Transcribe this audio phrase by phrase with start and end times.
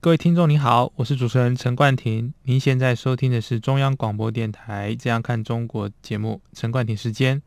[0.00, 2.32] 各位听众您好，我是主持人陈冠廷。
[2.44, 7.42] 您现在收听的是中央广播电台《这样看中国》节目，陈冠廷时间。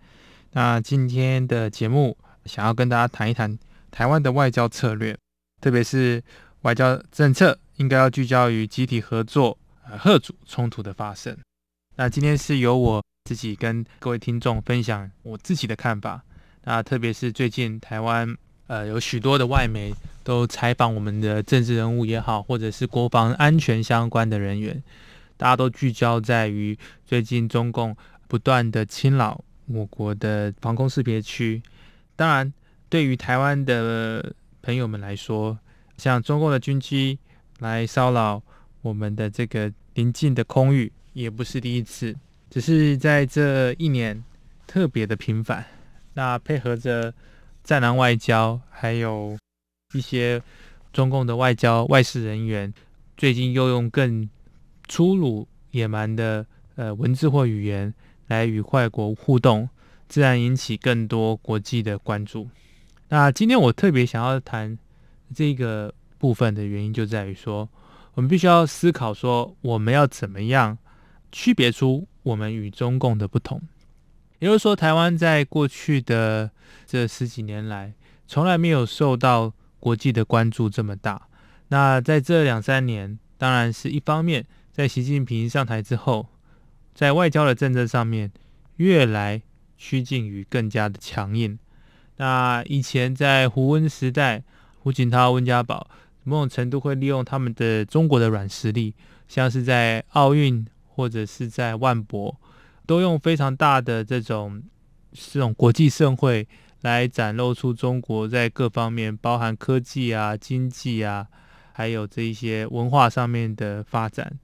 [0.52, 3.58] 那今天的节目想要跟大家谈一谈
[3.90, 5.18] 台湾的外交策略，
[5.62, 6.22] 特别是
[6.64, 9.58] 外交政策应该要聚焦于集体合作，
[9.90, 11.38] 呃，吓阻冲突的发生。
[11.96, 16.22] 那今天是由我自己跟各位听众分享我自己的看法。
[16.66, 18.36] 那特别是最近台湾。
[18.72, 19.94] 呃，有许多的外媒
[20.24, 24.82] 都采访我们的政治人物也好，或者是国防安全相关的人员，
[25.36, 27.94] 大家都聚焦在于最近中共
[28.30, 31.62] 不断的侵扰我国的防空识别区。
[32.16, 32.54] 当然，
[32.88, 35.60] 对于台湾的朋友们来说，
[35.98, 37.20] 像中共的军机
[37.60, 38.42] 来骚扰
[38.82, 42.16] 我们的这个邻近的空域，也不是第一次，
[42.50, 44.24] 只是在这一年
[44.66, 45.66] 特别的频繁。
[46.14, 47.14] 那配合着。
[47.64, 49.38] 战狼外交，还有
[49.94, 50.42] 一些
[50.92, 52.74] 中共的外交外事人员，
[53.16, 54.30] 最近又用更
[54.88, 56.46] 粗鲁野蛮的
[56.76, 57.94] 呃文字或语言
[58.28, 59.70] 来与外国互动，
[60.08, 62.50] 自然引起更多国际的关注。
[63.10, 64.78] 那今天我特别想要谈
[65.34, 67.70] 这个部分的原因，就在于说，
[68.14, 70.78] 我们必须要思考说，我们要怎么样
[71.32, 73.62] 区别出我们与中共的不同。
[74.42, 76.50] 也就是说，台湾在过去的
[76.88, 77.94] 这十几年来，
[78.28, 81.28] 从来没有受到国际的关注这么大。
[81.68, 86.28] 那在这两三年，当然是一方面，在习近平上台之后，
[86.96, 88.32] 在外交的政策上面，
[88.78, 89.44] 越来
[89.78, 91.60] 趋近于更加的强硬。
[92.18, 94.44] 那以前在胡温时代，
[94.80, 95.88] 胡锦涛、温家宝，
[96.24, 98.96] 某种程度会利用他们的中国的软实力，
[99.28, 102.36] 像是在奥运或者是在万博。
[102.92, 104.62] 都用非常大的这种
[105.14, 106.46] 这种国际盛会
[106.82, 111.26] 来展露出中国在各方面，包含科技啊、经济啊，
[111.72, 114.38] 还有这一些文化上面的发展，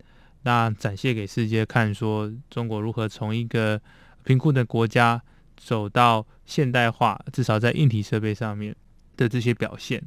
[0.44, 3.81] 那展现给世界看，说中国如何从一个
[4.24, 5.22] 贫困的国家
[5.57, 8.74] 走到现代化，至少在硬体设备上面
[9.18, 10.02] 的这些表现。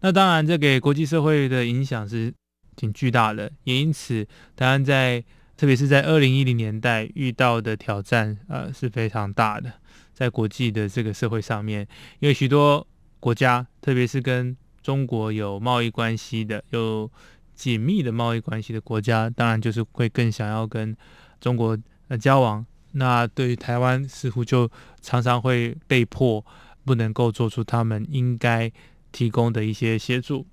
[0.00, 2.34] 那当然，这给国际社会的影响是
[2.74, 4.26] 挺巨大的，也因此，
[4.56, 5.22] 当然在。
[5.56, 9.72] 特别是在二零一零年代遇到的挑战，呃，是非常大的。
[10.12, 11.86] 在国际的这个社会上面，
[12.20, 12.86] 因为许多
[13.20, 17.10] 国家，特别是跟中国有贸易关系的、有
[17.54, 20.96] 紧密的贸易关系的国家，当然就是会更想要跟
[21.40, 21.76] 中国
[22.08, 22.64] 呃交往。
[22.92, 24.70] 那对于台湾，似乎就
[25.02, 26.44] 常常会被迫
[26.84, 28.72] 不能够做出他们应该
[29.12, 30.46] 提供的一些协助。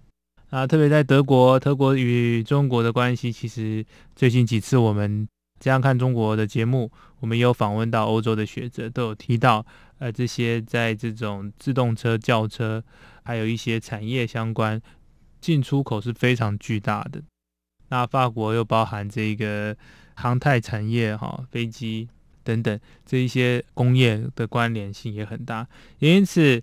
[0.54, 3.84] 啊，特别在德国，德国与中国的关系，其实
[4.16, 5.28] 最近几次我们
[5.60, 6.92] 这样看中国的节目，
[7.22, 9.66] 我们也有访问到欧洲的学者，都有提到，
[9.98, 12.84] 呃，这些在这种自动车、轿车，
[13.24, 14.80] 还有一些产业相关
[15.42, 17.20] 进出口是非常巨大的。
[17.90, 19.76] 那法国又包含这个
[20.14, 22.08] 航太产业，哈，飞机
[22.44, 26.62] 等等这一些工业的关联性也很大，也因此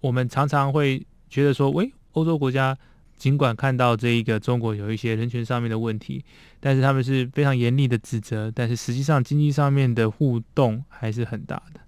[0.00, 2.76] 我们常常会觉得说，喂，欧洲国家。
[3.18, 6.24] 尽管看到这一个中国有一些人权上面的问题，
[6.60, 11.80] 但是他们是非常严厉的指责，但是实际上经济上面的互动还是很大的。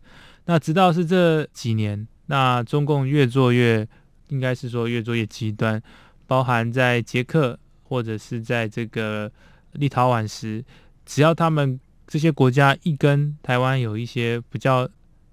[0.46, 3.86] 那直到是这几年，那中共越做越，
[4.28, 5.80] 应该是说越做越极端，
[6.26, 9.30] 包含在捷克或者是在这个
[9.72, 10.64] 立陶宛时，
[11.06, 14.88] 只要他们这些国家一跟台湾有一些比较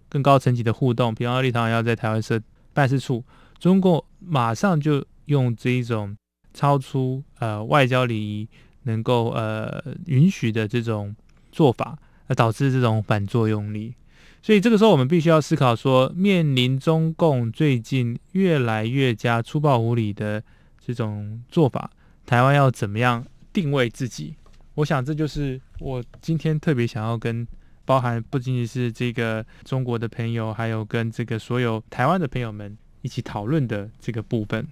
[0.08, 2.40] 更高层级的互动，比方说立陶宛要在台湾设
[2.74, 3.24] 办事处，
[3.60, 5.04] 中共马上就。
[5.28, 6.18] 用这一种
[6.54, 8.50] 超出呃外交礼仪
[8.84, 11.16] 能够呃允许的这种
[11.52, 11.98] 做法，
[12.28, 13.94] 而导致这种反作用力。
[14.42, 20.42] 所以这个时候，我们必须要思考说，面临中共最近越来越加粗暴无礼的
[20.80, 21.90] 这种做法，
[22.26, 24.36] 台湾要怎么样定位自己？
[24.76, 27.46] 我想这就是我今天特别想要跟
[27.84, 34.66] 包含不仅仅是这个中国的朋友，还有跟这个所有台湾的朋友们一起讨论的这个部分。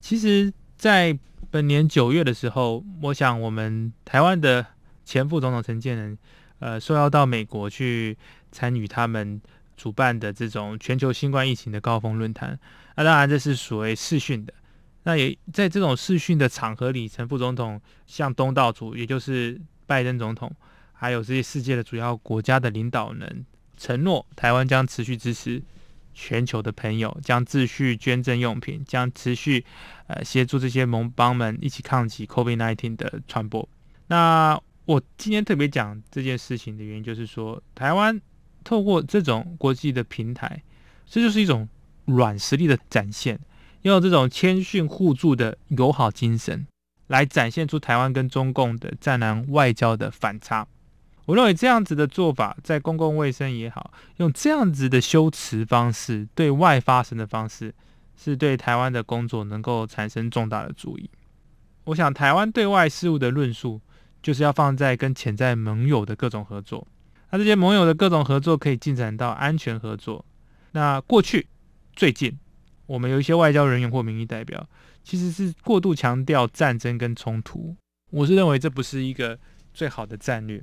[0.00, 1.18] 其实，在
[1.50, 4.64] 本年九月的时候，我想我们台湾的
[5.04, 6.18] 前副总统陈建仁，
[6.60, 8.16] 呃，受邀到美国去
[8.52, 9.40] 参与他们
[9.76, 12.58] 主办的这种全球新冠疫情的高峰论坛。
[12.96, 14.52] 那当然这是属于视讯的。
[15.04, 20.50] 那也在这种视讯的场合里，陈副总统向东道主，也就是拜登总统，
[20.92, 23.46] 还有这些世界的主要国家的领导人
[23.76, 25.62] 承诺，台湾将持续支持
[26.18, 29.62] 全球的朋友，将继续捐赠用品，将持续
[30.06, 33.68] 呃协助这些盟邦们一起抗击 COVID-19 的传播。
[34.06, 38.18] 那我今天特别讲这件事情的原因，就是说台湾
[38.64, 40.62] 透过这种国际的平台，
[41.04, 41.68] 这就是一种
[42.06, 43.38] 软实力的展现，
[43.82, 46.66] 用这种谦逊互助的友好精神，
[47.08, 50.66] 来展现出台湾跟中共的战狼外交的反差。
[51.26, 57.74] 我认为这样子的做法，在公共卫生也好，用这样子的修辞方式对外发声的方式，
[58.16, 61.10] 是对台湾的工作能够产生重大的注意。
[61.84, 63.80] 我想，台湾对外事务的论述，
[64.22, 66.86] 就是要放在跟潜在盟友的各种合作。
[67.30, 70.24] 那这些盟友的各种合作，可以进展到安全合作。
[70.72, 71.48] 那过去、
[71.92, 72.38] 最近，
[72.86, 74.68] 我们有一些外交人员或民意代表，
[75.02, 77.74] 其实是过度强调战争跟冲突。
[78.10, 79.38] 我是认为这不是一个
[79.74, 80.62] 最好的战略。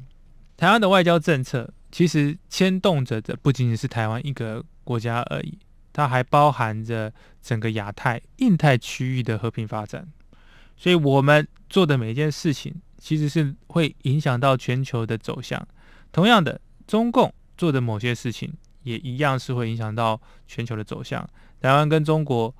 [0.63, 5.59] 台湾的外交政策其实牵动着的不仅仅是台湾一个国家而已，
[5.91, 7.11] 它还包含着
[7.41, 10.07] 整个亚太、印太区域的和平发展。
[10.77, 15.67] 所以，我们做的每一件事情，其实是会影响到全球的走向。
[16.13, 21.29] 同样的，中共做的某些事情，也一样是会影响到全球的走向。
[21.59, 22.55] 台湾跟中国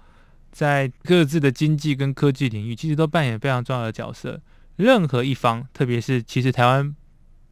[0.51, 4.41] 在各自的经济跟科技领域，其实都扮演非常重要的角色。
[4.75, 6.93] 任何一方，特别是其实台湾。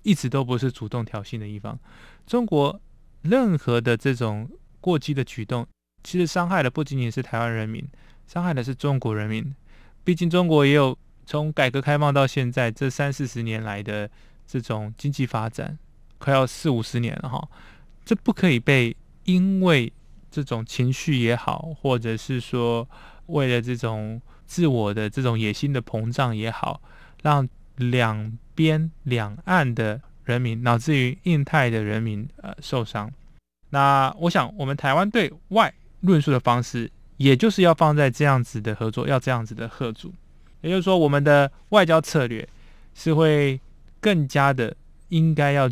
[0.04, 1.78] 一直都不是主动挑衅的一方。
[2.26, 2.80] 中国
[3.22, 4.50] 任何的这种
[4.80, 5.68] 过激的举动，
[6.04, 7.88] 其实伤害的不仅仅是台湾人民，
[8.28, 9.54] 伤害的是中国人民。
[10.04, 14.10] 毕竟中国也有从改革开放到现在这三四十年来的
[14.48, 15.78] 这种经济发展，
[16.18, 17.48] 快要四五十年了哈。
[18.04, 18.96] 这不可以被
[19.26, 19.94] 因为
[20.32, 22.88] 这种情绪也好，或者是说
[23.28, 26.82] 为了这种自我的这种野心的膨胀也好，
[27.22, 27.48] 让
[27.82, 33.12] 两边两岸的人民，乃至于印太的人民，呃，受伤。
[33.72, 40.14] 那我想，我们台湾对外论述的方式，也就是要放在这样子的合作，要这样子的吓阻。
[40.62, 42.48] 也就是说，我们的外交策略
[42.94, 43.60] 是会
[44.00, 44.76] 更加的
[45.10, 45.70] 应该要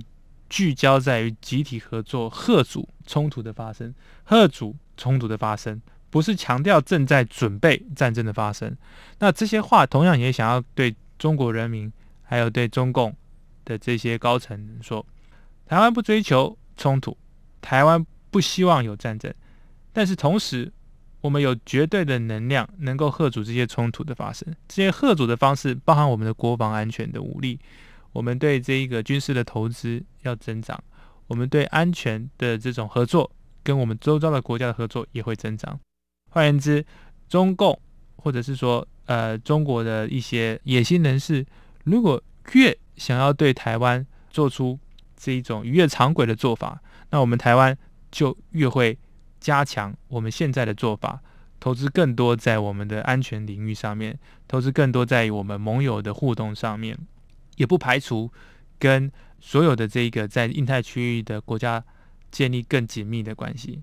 [0.50, 5.80] 聚焦在于集体合作，贺阻冲突的发生，贺阻冲突的发生，
[6.10, 8.76] 不是强调正在准备战争的发生。
[9.20, 11.92] 那这些话，同样也想要对中国人民。
[12.30, 13.12] 还有对中共
[13.66, 15.04] 的这些高层说，
[15.66, 17.18] 台湾不追求冲突，
[17.60, 19.34] 台湾不希望有战争，
[19.92, 20.72] 但是同时，
[21.22, 24.48] 我们有绝对的能量能够吓阻这些冲突的发生。
[24.68, 27.60] 这些吓阻的方式包含我们的国防安全的武力，
[28.12, 30.80] 我们对这一个军事的投资要增长，
[31.26, 33.32] 我们对安全的这种合作
[33.64, 35.80] 跟我们周遭的国家的合作也会增长。
[36.30, 36.86] 换言之，
[37.28, 37.82] 中共
[38.18, 41.44] 或者是说呃中国的一些野心人士。
[41.84, 42.22] 如果
[42.54, 44.78] 越想要对台湾做出
[45.16, 47.78] 这一种逾越常轨的做法，那我们台湾
[48.12, 48.98] 就越会
[49.40, 51.22] 加强我们现在的做法，
[51.60, 54.18] 投资更多在我们的安全领域上面，
[54.48, 56.98] 投资更多在于我们盟友的互动上面，
[57.56, 58.32] 也不排除
[58.78, 61.84] 跟所有的这个在印太区域的国家
[62.30, 63.82] 建立更紧密的关系。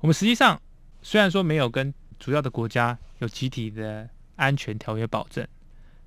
[0.00, 0.60] 我们实际上
[1.02, 5.46] 虽然说没有跟主要的国家有集体的安全条约保证，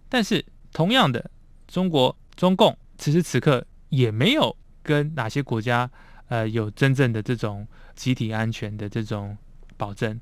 [0.07, 0.45] 但是。
[0.73, 1.29] 同样的，
[1.67, 5.89] 中国中共此时此刻也没有跟哪些国家
[6.27, 9.37] 呃有真正的这种集体安全的这种
[9.77, 10.19] 保证，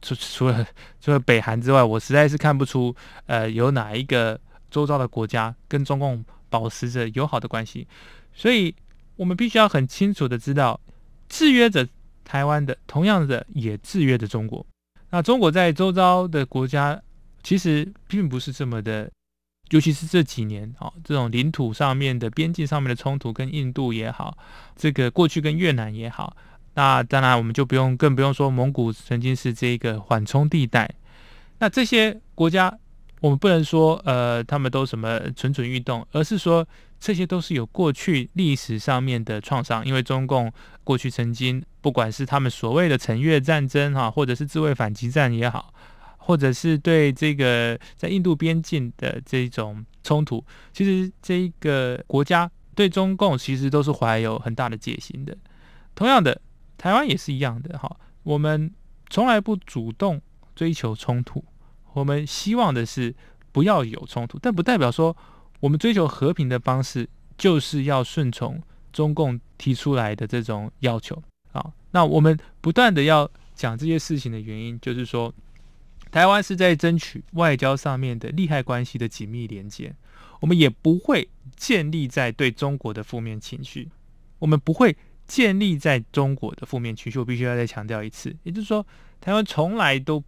[0.00, 0.66] 除除了
[1.00, 2.94] 除了北韩之外，我实在是看不出
[3.26, 7.86] 呃有哪一个周遭的国家跟中共保持着友好的关系，
[8.32, 8.74] 所以
[9.16, 10.80] 我们必须要很清楚的知道，
[11.28, 11.86] 制约着
[12.24, 14.64] 台湾的，同样的也制约着中国。
[15.10, 17.02] 那中国在周遭的国家
[17.42, 19.10] 其实并不是这么的。
[19.70, 24.36] 尤其是这几年，啊，这种领土上面的边境上面的冲突，跟印度也好，
[24.74, 26.36] 这个过去跟越南也好，
[26.74, 30.88] 那当然我们就不用，更不用说蒙古曾经是这个缓冲地带。
[31.58, 32.72] 那这些国家，
[33.20, 36.66] 我们不能说，呃，他们都什么蠢蠢欲动，而是说
[37.00, 40.52] 这些都是有过去历史上面的创伤，因为中共
[40.84, 45.74] 过去曾经，不管是他们所谓的陈越战争，哈，或者是自卫反击战也好。
[46.28, 50.44] 或者是对这个在印度边境的这种冲突，
[50.74, 55.34] 其实这一个国家对中共其实都是怀有很大的戒心的。
[55.94, 56.38] 同样的，
[56.76, 57.90] 台湾也是一样的哈。
[58.24, 58.70] 我们
[59.08, 60.20] 从来不主动
[60.54, 61.42] 追求冲突，
[61.94, 63.14] 我们希望的是
[63.50, 65.16] 不要有冲突，但不代表说
[65.60, 67.08] 我们追求和平的方式
[67.38, 71.72] 就是要顺从中共提出来的这种要求啊。
[71.92, 75.32] 那我们不断的要讲这些事情的原因，就是说。
[76.10, 79.94] 台湾是在争取外交上面的利害关系的紧密连接，
[80.40, 83.88] 我们也不会建立在对中国的负面情绪，
[84.38, 84.96] 我们不会
[85.26, 87.18] 建立在中国的负面情绪。
[87.18, 88.86] 我必须要再强调一次，也就是说，
[89.20, 90.22] 台湾从来都，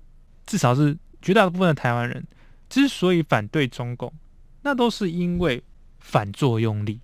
[0.47, 2.27] 至少是绝大部分的台湾人，
[2.69, 4.13] 之所以反对中共，
[4.63, 5.63] 那都是因为
[5.99, 7.01] 反作用力，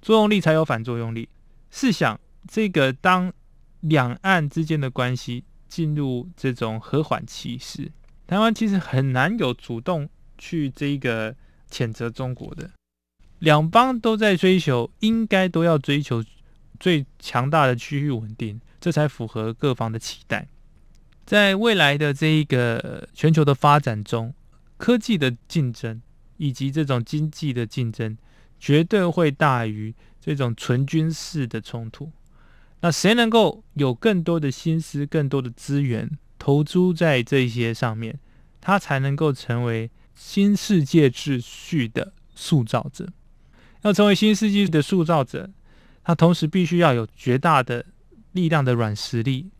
[0.00, 1.28] 作用力才有反作用力。
[1.70, 3.32] 试想，这个当
[3.80, 7.90] 两岸之间的关系进入这种和缓期时，
[8.30, 10.08] 台湾其实很难有主动
[10.38, 11.34] 去这个
[11.68, 12.70] 谴责中国的，
[13.40, 16.24] 两方都在追求，应该都要追求
[16.78, 20.46] 最强大的区域稳定，这才符合各方的期待。
[21.26, 24.32] 在未来的这一个全球的发展中，
[24.76, 26.00] 科技的竞争
[26.36, 28.16] 以及这种经济的竞争，
[28.60, 32.12] 绝对会大于这种纯军事的冲突。
[32.80, 36.08] 那谁能够有更多的心思、更多的资源？
[36.40, 38.18] 投资在这些上面，
[38.60, 43.06] 他才能够成为新世界秩序的塑造者。
[43.82, 45.50] 要成为新世界的塑造者，
[46.02, 47.84] 他同时必须要有绝大的
[48.32, 49.50] 力量的软实力，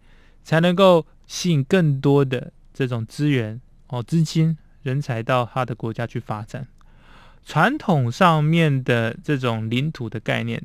[0.42, 6.66] 才能够吸引更多的这种资源、哦资金、人才到他的国家去发展。
[7.44, 10.62] 传统上面的这种领土的概念，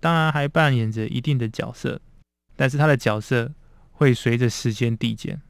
[0.00, 2.00] 当然还扮演着一定的角色，
[2.56, 3.52] 但是他的角色
[3.92, 5.40] 会随着时间递减。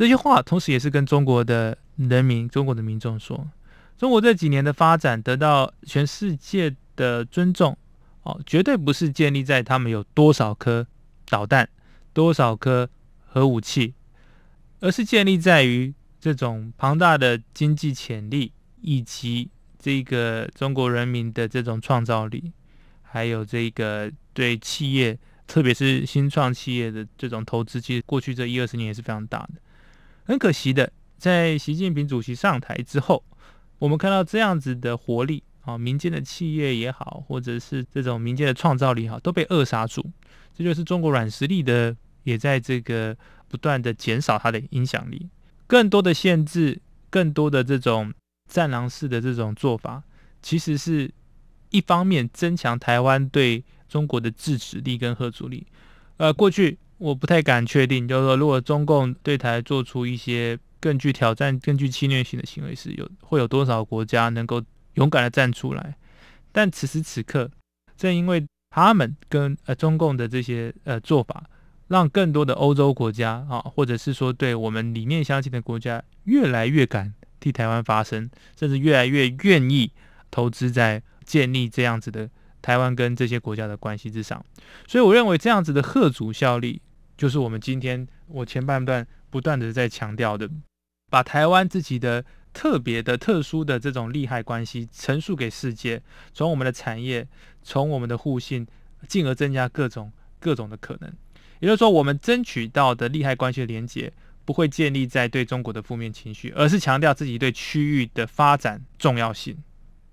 [0.00, 3.46] 这些话，同时也是跟中国的人民、中国的民众说：
[3.98, 7.76] 中国这几年的发展得到全世界的尊重，
[8.22, 10.86] 哦，绝对不是建立在他们有多少颗
[11.28, 11.68] 导弹、
[12.14, 12.88] 多少颗
[13.26, 13.92] 核武器，
[14.80, 22.50] 而是建立在于这种庞大的经济潜力，以及这个中国人民的这种创造力，
[23.02, 29.60] 还有这个对企业，特别是新创企业的这种投资，其实过去这一二十年也是非常大的。
[30.24, 33.24] 很可惜的，在习近平主席上台之后，
[33.78, 40.04] 我们看到这样子的活力啊，民间的企业也好，或者是这种民间的创造力也好，都被扼杀住。
[40.54, 43.16] 这就是中国软实力的，也在这个
[43.48, 45.28] 不断的减少它的影响力。
[45.66, 48.12] 更多的限制，更多的这种
[48.48, 50.02] 战狼式的这种做法，
[50.42, 51.10] 其实是
[51.70, 55.66] 一方面增强台湾对中国的制止力跟吓阻力。
[56.18, 56.78] 呃，过去。
[57.00, 64.62] 我不太敢确定，就是说，如果中共对台做出一些更具挑战、更具侵略性的行为时，有会有多少国家能够
[64.94, 65.96] 勇敢的站出来？
[66.52, 67.50] 但此时此刻，
[67.96, 71.48] 正因为他们跟呃中共的这些呃做法，
[71.88, 78.28] 让更多的欧洲国家啊，或者是说对我们理念相近的国家，越来越敢替台湾发声，
[78.58, 79.90] 甚至越来越愿意
[80.30, 82.28] 投资在建立这样子的
[82.60, 84.44] 台湾跟这些国家的关系之上。
[84.86, 86.82] 所以，我认为这样子的贺主效力。
[87.20, 90.48] 就是我们今天我前半段不断的在强调的，
[91.10, 92.24] 把台湾自己的
[92.54, 96.00] 特别的、特殊的这种利害关系陈述给世界，
[96.32, 97.28] 从我们的产业，
[97.62, 98.66] 从我们的互信，
[99.06, 101.12] 进而增加各种各种的可能。
[101.58, 104.10] 也就是说，我们争取到的利害关系的连结，
[104.46, 109.62] 不会建立在对中国的负面情绪，而是强调自己对区域的发展重要性。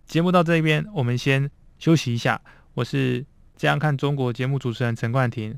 [0.06, 1.50] 节目到这边，我们先
[1.80, 2.42] 休息一下。
[2.74, 5.58] 我是这样看中国节目主持人陈冠廷。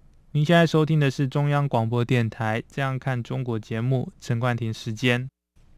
[0.33, 5.27] 您现在收听的是中央广播电台《这样看中国》节目，陈冠廷时间。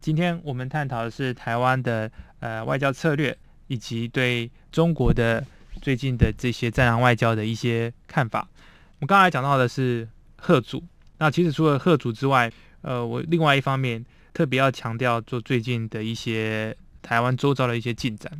[0.00, 2.08] 今天我们探讨的是台湾的
[2.38, 5.44] 呃外交策略，以及对中国的
[5.82, 8.48] 最近的这些战狼外交的一些看法。
[8.90, 10.80] 我们刚才讲到的是吓阻，
[11.18, 12.48] 那其实除了吓阻之外，
[12.82, 18.30] 呃，我另外一方面特别要强调做最近的一些台湾周遭的一些进展。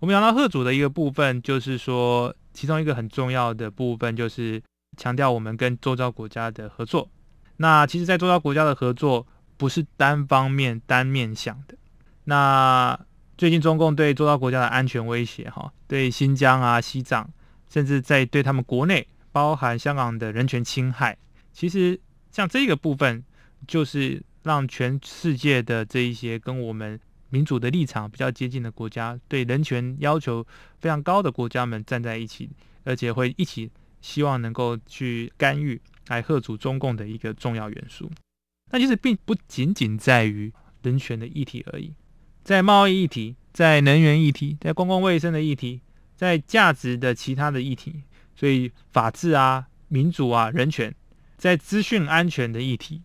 [0.00, 4.60] 我们讲到吓阻的一个部分，就是说其中一个很重要的部分就是。
[4.96, 7.08] 强调我们跟周遭国家的合作，
[7.56, 11.76] 那其实，在周遭国家的合作不是单方面、单面向的。
[12.24, 12.98] 那
[13.36, 17.28] 最近中共对周遭国家的安全威胁，哈，对新疆啊、西藏，
[17.68, 21.16] 甚至在对他们国内，包含香港的人权侵害，
[21.52, 23.24] 其实像这个部分，
[23.66, 26.98] 就是让全世界的这一些跟我们
[27.30, 30.46] 民主的立场比较接近的国家，对人权要求
[30.78, 32.48] 非常高的国家们站在一起，
[32.84, 33.70] 而且会一起
[34.04, 35.80] 希望能够去干预。
[36.08, 38.10] 来贺阻中共的一个重要元素，
[38.70, 41.94] 那其实并不仅仅在于人权的议题而已，
[42.42, 45.80] 在贸易议题、在能源议题、在公共卫生的议题、
[46.14, 48.02] 在价值的其他的议题，
[48.36, 50.94] 所以法治啊、民主啊、人权，
[51.38, 53.00] 在资讯安全的议题，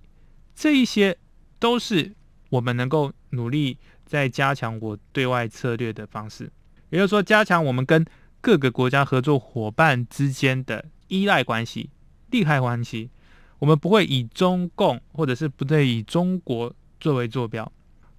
[0.53, 1.17] 这一些
[1.57, 2.13] 都是
[2.49, 6.51] 我们能够努力在加强我对外策略的方式，
[6.89, 8.05] 也就是说，加强我们跟
[8.41, 11.89] 各个国家合作伙伴之间的依赖关系。
[12.31, 13.09] 利害关系，
[13.57, 17.71] 我们不会以中共或者是不对以中国作为坐标。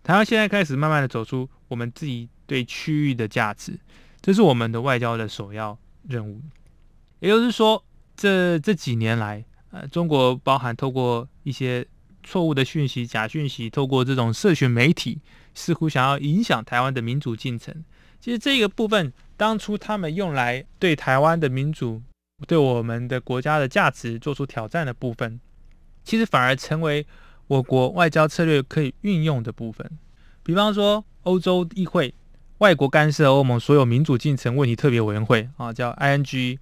[0.02, 3.78] 台湾现在开始慢慢的走出我们自己对区域的价值，
[4.20, 6.40] 这是我们的外交的首要任务。
[7.20, 7.84] 也就是说，
[8.16, 11.86] 这这几年来，呃，中国包含透过一些
[12.24, 15.20] 错误的讯息、假讯息，透过这种社群媒体，
[15.54, 17.84] 似乎想要影响台湾的民主进程。
[18.18, 22.02] 其实这个部分，当初他们用来对台湾的民主。
[22.46, 25.38] 对我们的国家的价值做出挑战的部分，
[26.02, 27.06] 其实反而成为
[27.48, 29.86] 我国外交策略可以运用的部分。
[30.42, 32.14] 比方说，欧洲议会
[32.56, 36.58] 外国干涉欧盟所有民主进程问题特别委员会啊，叫 ING。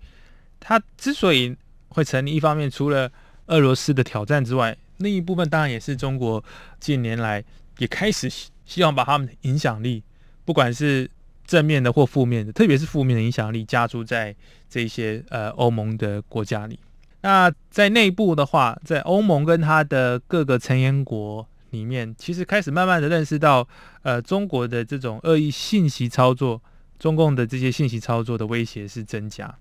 [0.59, 1.57] 它之所以
[1.91, 3.11] 会成立，一方面除了
[3.47, 6.43] 俄罗斯的挑战之外，另一部分当然也是中国
[6.81, 7.45] 近年来
[7.79, 8.29] 也开始
[8.65, 10.03] 希望把他们的影响力，
[10.45, 11.09] 不管是
[11.49, 14.37] 正面的或负面的，特别是负面的影响力加注在
[14.69, 16.79] 这些呃欧盟的国家里。
[17.23, 23.67] 那在内部的话，在欧盟跟它的各个成员国里面，其实开始慢慢的认识到，
[24.03, 26.63] 呃，中国的这种恶意信息操作，
[26.99, 29.53] 中共的这些信息操作的威胁是增加。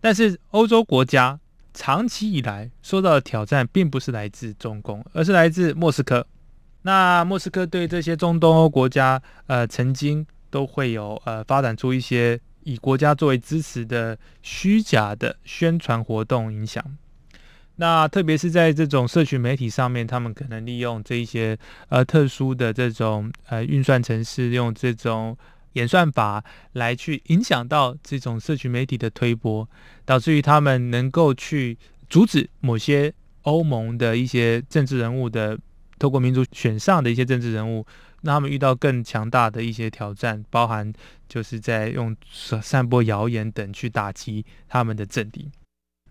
[0.00, 1.38] 但是欧洲国家
[1.74, 6.26] 长期以来受到的挑战，并不是来自中共，而是来自莫斯科。
[6.82, 10.26] 那莫斯科对这些中东欧国家，呃，曾经。
[10.50, 16.84] 都会有呃发展出一些以国家作为支持的虚假的宣传活动影响。
[17.76, 21.56] 那特别是在这种社群媒体上面，他们可能利用这一些
[21.88, 25.36] 呃特殊的这种呃运算程式，用这种
[25.74, 29.68] 演算法来去影响到这种社群媒体的推播，
[30.04, 31.78] 导致于他们能够去
[32.10, 35.56] 阻止某些欧盟的一些政治人物的
[36.00, 37.86] 透过民主选上的一些政治人物。
[38.28, 40.92] 让他们遇到更强大的一些挑战，包含
[41.26, 42.14] 就是在用
[42.60, 45.50] 散播谣言等去打击他们的政敌。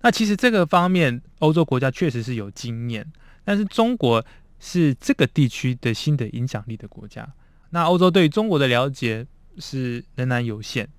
[0.01, 3.05] 那其实这个方面，欧洲国家确实是有经验，
[3.45, 4.25] 但是中国
[4.59, 7.27] 是这个地区的新的影响力的国家。
[7.69, 9.23] 那欧洲对于中国的了解
[9.59, 10.89] 是仍然有限，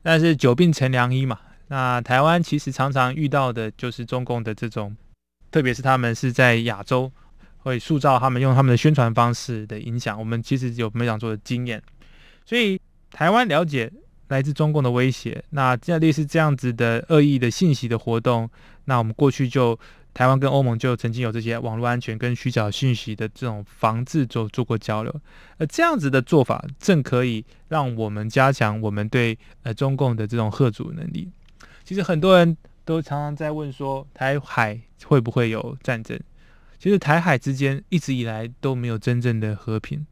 [0.00, 1.40] 但是久病成良医嘛。
[1.66, 4.96] 那台湾其实常常遇到的就是中共的这种，
[5.50, 7.10] 特别是他们是在亚洲。
[7.68, 11.80] 会塑造他们用他们的宣传方式的影响，我们其实有没想做的经验，
[12.44, 13.92] 所以台湾了解
[14.28, 18.48] 来自中共的威胁，那这样类似这样子的恶意的信息的活动，
[18.86, 19.78] 那我们过去就
[20.14, 25.14] 台湾跟欧盟就曾经有这些网络安全跟虚假信息的这种防治做做过交流，
[25.58, 31.30] 而这样子的做法正可以让我们加强我们对呃中共的这种贺阻能力。
[31.84, 36.18] 其实很多人都常常在问说，台海会不会有战争？
[36.78, 40.06] 其实台海之间一直以来都没有真正的和平，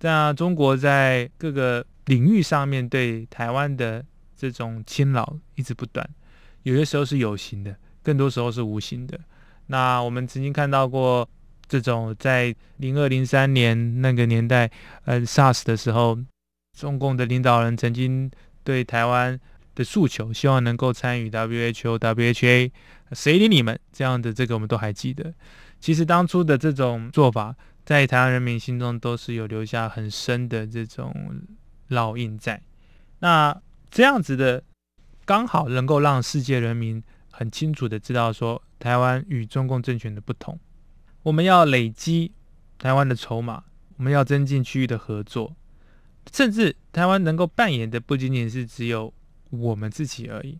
[0.00, 4.04] 那中国在各个领域上面对台湾的
[4.36, 6.08] 这种侵扰一直不断，
[6.62, 9.18] 有些时候是有形的，更多时候是无形的。
[9.66, 11.28] 那我们曾经看到过
[11.68, 14.70] 这种在零二零三年那个年代，
[15.06, 16.16] 呃，SARS 的时候，
[16.78, 18.30] 中共的领导人曾经
[18.62, 19.40] 对台湾
[19.74, 22.70] 的诉求，希望能够参与 WHO、WHA，
[23.10, 23.76] 谁理你们？
[23.92, 25.34] 这样的这个我们都还记得。
[25.78, 31.14] 其实当初的这种做法，在台湾人民心中都是有留下很深的这种
[31.90, 32.60] 烙印在。
[33.20, 33.56] 那
[33.90, 34.64] 这样子的，
[35.24, 40.58] 刚好能够让世界人民很清楚的知道说，台湾与中共政权的不同。
[41.22, 42.32] 我们要累积
[42.78, 43.62] 台湾的筹码，
[43.98, 45.54] 我们要增进区域的合作，
[46.32, 49.12] 甚至台湾能够扮演的不仅仅是只有
[49.50, 50.58] 我们自己而已。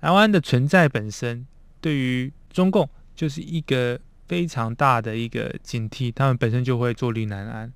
[0.00, 1.46] 台湾的存在本身，
[1.80, 3.98] 对于中共就是一个。
[4.26, 7.72] 非常大的一个警惕，他们本身就会坐立难安。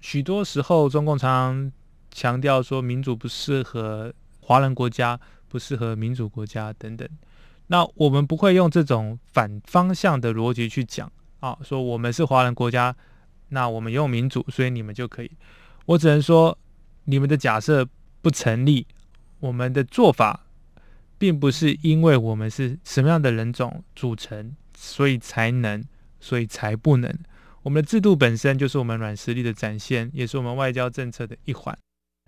[0.00, 1.72] 许多时候，中共常常
[2.10, 7.08] 强调说民主不适合华人国家，不适合民主国家等等。
[7.66, 12.96] 那我们不会用这种反方向的逻辑去讲，啊，说我们是华人国家，
[13.50, 15.30] 那我们用民主，所以你们就可以。
[15.86, 16.56] 我只能说，
[17.04, 17.86] 你们的假设
[18.20, 18.86] 不成立。
[19.40, 20.44] 我们的做法，
[21.16, 25.84] 并不是因为我们是什么样的人种组成，所以才能，
[26.18, 27.14] 所以才不能。
[27.62, 31.76] 我们的制度本身就是我们软实力的展现，也是我们外交政策的一环。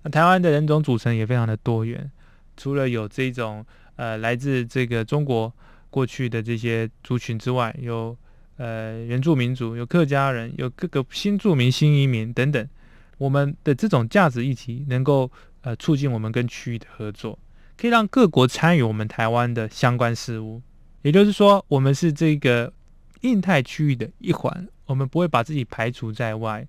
[0.02, 2.10] 那台湾的人种组成也非常的多元，
[2.54, 3.64] 除了有这种
[3.96, 5.50] 呃来自这个中国
[5.88, 8.14] 过去的这些族群之外，有
[8.58, 12.68] 呃原住民族，有客家人，有各个新住民、新移民等等。
[13.16, 15.30] 我们的这种价值议题能够
[15.62, 17.38] 呃促进我们跟区域的合作，
[17.78, 20.60] 可以让各国参与我们台湾的相关事务。
[21.02, 22.72] 也就是说，我们是这个
[23.20, 26.66] 印太区域的一环，我们不会把自己排除在外。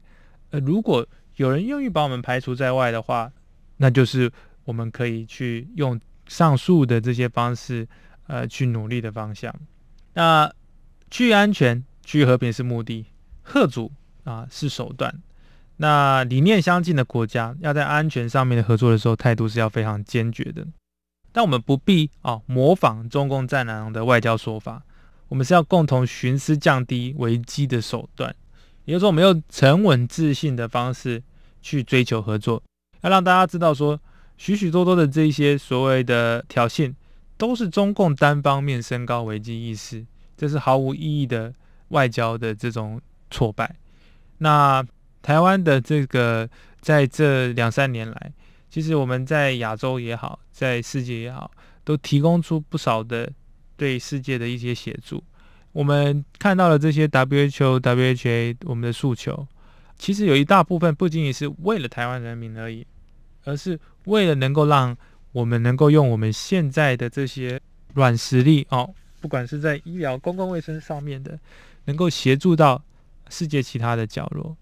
[0.49, 1.05] 呃，如果
[1.37, 3.31] 有人愿意把我们排除在外的话，
[3.77, 4.31] 那就是
[4.65, 7.87] 我们可以去用上述的这些方式，
[8.27, 9.53] 呃，去努力的方向。
[10.13, 10.51] 那
[11.09, 13.05] 区域安全、区域和平是目的，
[13.43, 13.91] 吓阻
[14.23, 15.13] 啊是手段。
[15.77, 20.65] 那理念相近的国家，要在安全上面的合作的时候，态度是要非常坚决的。
[21.33, 24.83] 但我们不必啊模仿中共战狼的外交说法，
[25.27, 28.33] 我们是要共同寻思降低危机的手段。
[28.85, 31.21] 也就是说，我们用沉稳自信的方式
[31.61, 32.63] 去追求合作，
[33.01, 33.99] 要让大家知道说，
[34.37, 36.93] 许许多多的这些所谓的挑衅，
[37.35, 40.05] 都是中共单方面升高危机意识，
[40.37, 41.53] 这是毫无意义的
[41.89, 43.75] 外交的这种挫败。
[44.37, 44.85] 那。
[45.23, 46.49] 台湾的这个
[46.81, 48.33] 在这两三年来，
[48.73, 51.51] 其实我们在亚洲也好，在世界也好，
[51.83, 53.31] 都提供出不少的
[53.77, 55.23] 对世界的一些协助。
[55.73, 59.47] 我们看到了这些 WHO、WHA 我们的诉求，
[59.99, 62.83] 其实有一大部分不仅仅是为了台湾人民而已，
[63.43, 64.97] 而是为了能够让
[65.33, 67.61] 我们能够用我们现在的这些
[67.93, 71.37] 软实力哦，不管是在医疗、公共卫生上面的，
[71.85, 72.83] 能够协助到
[73.29, 74.57] 世界其他的角落。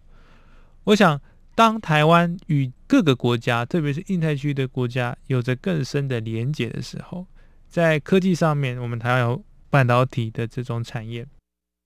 [0.83, 1.21] 我想，
[1.53, 7.27] 当台湾与各个国家，特别是印太区的国家，有着更深的连结的时候，
[7.67, 11.23] 在科技上面，我们台湾有半导体的这种产业；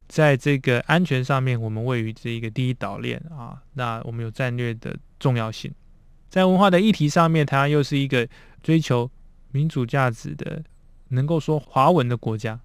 [0.07, 5.73] 在这个安全上面，我们位于这一个第一岛链啊，那我们有战略的重要性。
[6.29, 8.27] 在文化的议题上面，台湾又是一个
[8.61, 9.09] 追求
[9.51, 10.63] 民主价值的、
[11.09, 12.59] 能够说华文的国家。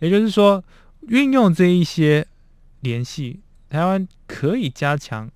[0.00, 0.62] 也就是说，
[1.08, 2.26] 运用这一些
[2.80, 5.30] 联系，台湾可以加强。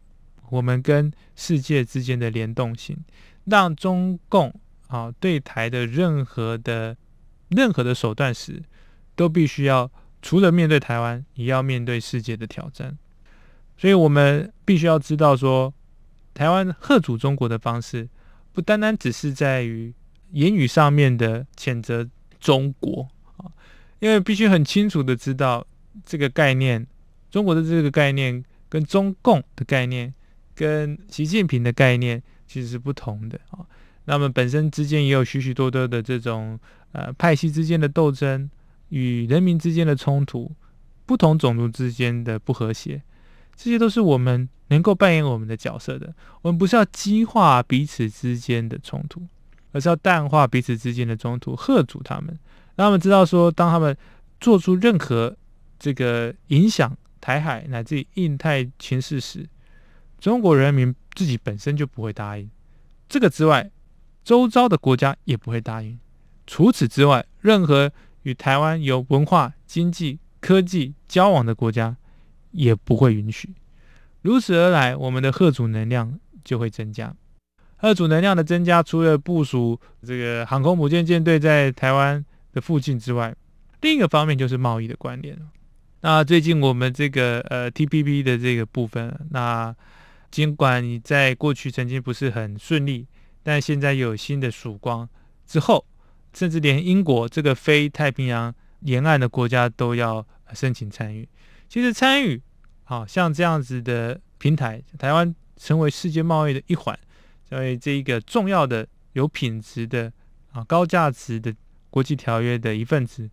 [0.51, 2.97] 我们跟世界之间的联动性，
[3.45, 4.53] 让中共
[4.87, 6.97] 啊对台的任何的
[7.49, 8.63] 任何的手段时，
[9.15, 9.91] 都必须要
[10.23, 12.97] 除了面对台湾，也要面对世界的挑战。
[13.77, 15.73] 所以，我们必须要知道说，
[16.35, 18.09] 台湾吓阻中国的方式，
[18.53, 19.95] 不单单只是在于
[20.33, 22.09] 言语上面的谴责
[22.41, 23.47] 中国啊，
[24.01, 25.65] 因为必须很清楚的知道
[26.05, 26.87] 这个概念，
[27.31, 30.13] 中国的这个概念跟中共的概念。
[30.59, 33.65] 跟习近平的概念其实是不同的啊。
[34.07, 36.59] 那么本身之间也有许许多多的这种
[36.91, 38.51] 呃派系之间的斗争，
[38.89, 40.51] 与人民之间的冲突，
[41.07, 43.01] 不同种族之间的不和谐，
[43.55, 46.13] 这些都是我们能够扮演我们的角色的。
[46.43, 49.23] 我们不是要激化彼此之间的冲突，
[49.71, 52.29] 而是要淡化彼此之间的冲突，吓阻他们，
[52.75, 53.97] 让他们知道说，当他们
[54.41, 55.37] 做出任何
[55.79, 59.47] 这个影响台海乃至于印太情势时，
[60.21, 62.51] 中国人民自己本身就不会答应，
[63.09, 63.71] 这个之外，
[64.25, 65.99] 周遭的国家也不会答应。
[66.47, 71.97] 除此之外，任何与台湾有文化、经济、科技交往的国家
[72.51, 73.55] 也不会允许。
[74.23, 77.15] 如此而来，我们的吓阻能量就会增加。
[77.81, 83.33] 吓阻能量的增加，除了部署这个航空母舰舰队在台湾的附近之外，
[83.83, 85.39] 另一个方面就是贸易的关联。
[86.01, 89.75] 那最近我们这个呃 TPP 的这个部分，那
[90.31, 93.07] 尽管你在过去曾经不是很顺利，
[93.43, 95.09] 但现在有新的曙光
[95.47, 95.87] 之后，
[96.35, 101.27] 甚至连英国这个非太平洋沿岸的国家都要申请参与。
[101.67, 102.43] 其实参与，
[102.85, 106.99] 好像这样子的平台，台湾成为世界贸易的一环，
[107.49, 110.13] 成为这一个重要的、有品质的、
[110.53, 111.55] 啊高价值的
[111.89, 113.31] 国际条约的一份子，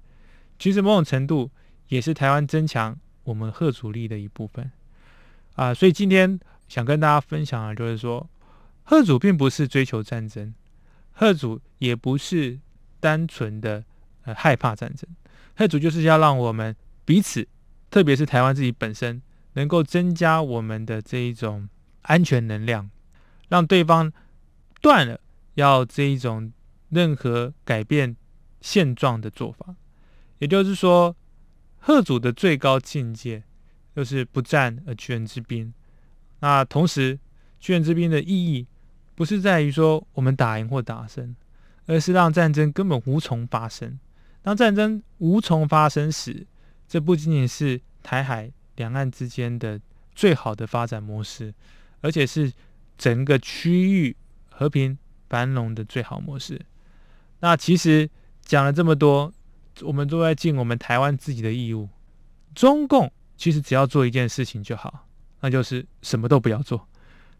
[0.57, 1.51] 其实某种程度
[1.89, 4.71] 也是台湾增强我们吓阻力的一部分。
[5.55, 6.39] 啊，所以今天。
[6.67, 8.29] 想跟大家分享的，就是说，
[8.85, 10.53] 吓阻并不是追求战争，
[11.19, 12.59] 吓阻也不是
[12.99, 13.83] 单纯的
[14.23, 15.07] 呃害怕战争，
[15.57, 16.75] 吓阻就是要让我们
[17.05, 17.47] 彼此，
[17.89, 19.21] 特别是台湾自己本身，
[19.53, 21.69] 能够增加我们的这一种
[22.01, 22.89] 安全能量，
[23.49, 24.11] 让对方
[24.81, 25.19] 断了
[25.53, 26.51] 要这一种
[26.89, 28.15] 任何改变
[28.59, 29.75] 现状的做法。
[30.39, 31.15] 也就是说，
[31.79, 33.43] 吓阻的最高境界，
[33.95, 35.73] 就是不战而屈人之兵。
[36.45, 37.17] 那同时，
[37.59, 38.67] 屈人之兵的意义
[39.15, 41.35] 不是在于说我们打赢或打胜，
[41.87, 43.99] 而是让战争根本无从发生。
[44.43, 46.45] 当战争无从发生时，
[46.87, 49.81] 这不仅仅是台海两岸之间的
[50.13, 51.51] 最好的发展模式，
[52.01, 52.53] 而且是
[52.95, 54.15] 整个区域
[54.51, 54.95] 和平
[55.27, 56.61] 繁荣的最好模式。
[57.39, 58.07] 那其实
[58.43, 59.33] 讲了这么多，
[59.81, 61.89] 我们都在尽我们台湾自己的义务。
[62.53, 65.07] 中共其实只要做一件事情就好，
[65.41, 66.87] 那就是什么都不要做。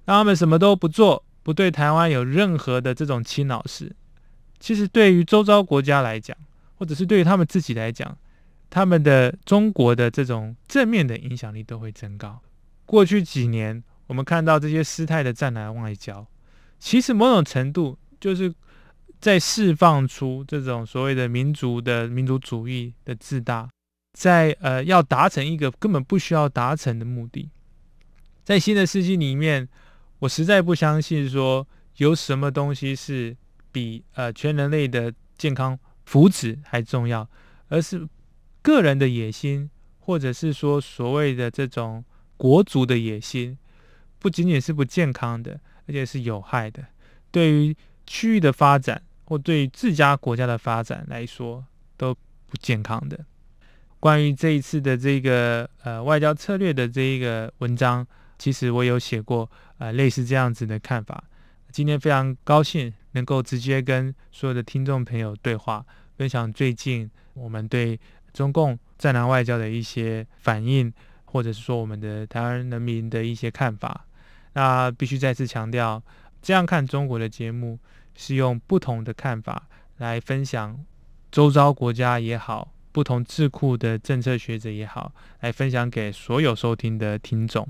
[0.06, 3.96] 让他们什么都不做，不对台湾有任何的这种侵扰事。
[4.60, 6.36] 其实对于周遭国家来讲，
[6.78, 8.18] 或者是对于他们自己来讲，
[8.70, 12.42] 他们的中国的这种正面的影响力都会增高。
[12.86, 16.26] 过去几年，我们看到这些失态的战狼外交，
[16.80, 18.54] 其实某种程度就是
[19.20, 23.68] 在释放出这种所谓的民族的民族主义的自大。
[24.14, 27.50] 在呃，要达成一个根本不需要达成的目的，
[28.46, 29.68] 在新的世纪里面，
[30.20, 33.36] 我实在不相信说有什么东西是
[33.72, 37.28] 比呃全人类的健康福祉还重要，
[37.70, 38.08] 而是
[38.62, 39.68] 个人的野心，
[40.00, 42.06] 或者是说所谓的这种
[42.38, 43.58] 国族的野心，
[44.20, 46.86] 不仅仅是不健康的，而且是有害的，
[47.32, 51.66] 对于区域的发展或对于自家国家的发展来说
[51.98, 52.14] 都
[52.46, 53.26] 不健康的。
[54.00, 58.06] 关于这一次的这个呃外交策略的这一个文章，
[58.38, 61.24] 其实我有写过呃类似这样子的看法。
[61.71, 65.86] 今天非常高兴能够直接跟所有的听众朋友对话，
[66.17, 68.00] 分享最近我们对
[68.34, 70.93] 中共战狼外交的一些反应，
[71.26, 74.06] 或者是说我们的台湾人民的一些看法。
[74.54, 76.02] 那必须再次强调，
[76.41, 77.78] 这样看中国的节目
[78.15, 79.67] 是用不同的看法
[79.98, 80.80] 来分享
[81.30, 82.71] 周遭国家也好。
[82.93, 87.67] 不同智库的政策学者也好，来分享给所有收听的听众。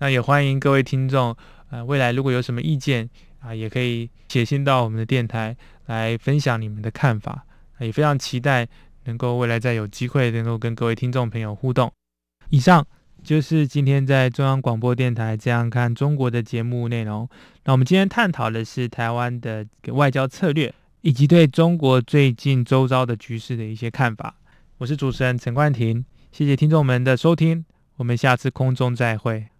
[0.00, 1.36] 那也欢迎各位听众，
[1.70, 7.44] 呃，未来如果有什么意见啊，也可以写信到我们的电台来分享你们的看法。
[7.80, 8.66] 也非常期待
[9.04, 11.92] 能够未来再有机会能够跟各位听众朋友互动。
[12.50, 12.84] 以上
[13.22, 17.28] 就是今天在中央广播电台这样看中国的节目内容。
[17.64, 24.36] 那我们今天探讨的是台湾的外交策略，以及对中国最近周遭的局势的一些看法。
[24.78, 27.64] 我是主持人陈冠廷，谢谢听众们的收听，
[27.96, 29.53] 我们下次空中再会。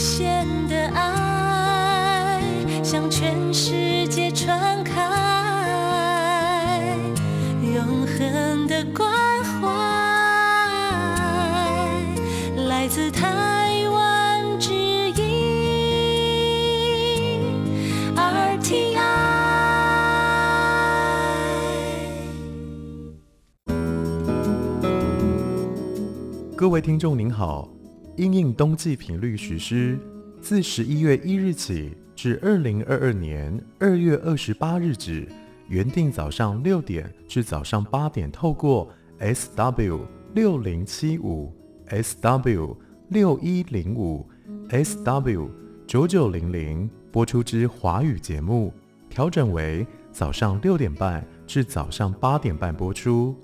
[0.00, 2.40] 限的爱
[2.82, 4.96] 向全世界传开，
[7.60, 9.12] 永恒的关
[9.44, 9.68] 怀
[12.66, 15.20] 来自台湾之音
[18.16, 19.00] R T I。
[26.56, 27.68] 各位听众您好，
[28.20, 29.98] 因应冬季频率实施，
[30.42, 35.26] 自十一月一日起至二零二二年二月二十八日止，
[35.68, 40.00] 原定早上六点至早上八点，透过 SW
[40.34, 41.50] 六零七五、
[41.88, 42.76] SW
[43.08, 44.28] 六一零五、
[44.68, 45.48] SW
[45.86, 48.70] 九九零零播出之华语节目，
[49.08, 53.34] 调整为早上六点半至早上八点半播出。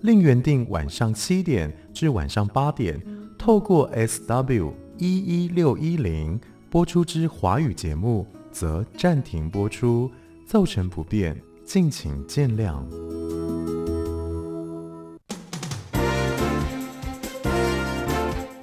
[0.00, 2.98] 另原定晚上七点至晚上八点，
[3.44, 10.08] 透过 SW 一一六一零播出之华语节目，则暂停播出，
[10.46, 12.80] 造成不便，敬请见谅。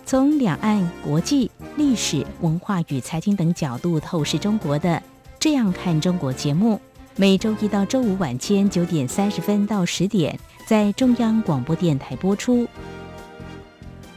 [0.05, 4.89] 从两岸、国际、历史、文化与财经等角度透视中国的
[5.37, 6.79] 《这样看中国》节目，
[7.17, 10.39] 每周一到周五晚间九点三十分到十点。
[10.65, 12.65] 在中央广播电台播出。